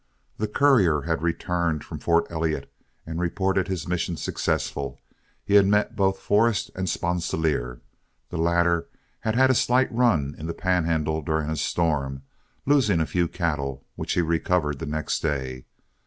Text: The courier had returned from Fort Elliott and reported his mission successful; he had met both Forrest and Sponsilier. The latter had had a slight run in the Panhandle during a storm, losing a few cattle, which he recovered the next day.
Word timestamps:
The 0.37 0.47
courier 0.47 1.01
had 1.01 1.21
returned 1.21 1.83
from 1.83 1.99
Fort 1.99 2.25
Elliott 2.31 2.73
and 3.05 3.19
reported 3.21 3.67
his 3.67 3.87
mission 3.87 4.17
successful; 4.17 4.99
he 5.45 5.53
had 5.53 5.67
met 5.67 5.95
both 5.95 6.17
Forrest 6.17 6.71
and 6.73 6.87
Sponsilier. 6.89 7.81
The 8.31 8.39
latter 8.39 8.87
had 9.19 9.35
had 9.35 9.51
a 9.51 9.53
slight 9.53 9.93
run 9.93 10.33
in 10.39 10.47
the 10.47 10.55
Panhandle 10.55 11.21
during 11.21 11.51
a 11.51 11.55
storm, 11.55 12.23
losing 12.65 12.99
a 12.99 13.05
few 13.05 13.27
cattle, 13.27 13.85
which 13.95 14.13
he 14.13 14.21
recovered 14.21 14.79
the 14.79 14.87
next 14.87 15.19
day. 15.19 15.65